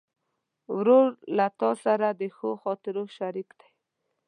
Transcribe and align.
ورور 0.75 1.09
له 1.37 1.47
تا 1.59 1.71
سره 1.83 2.07
د 2.19 2.21
ښو 2.35 2.49
خاطرو 2.63 3.03
شریک 3.17 3.49
دی. 3.59 3.69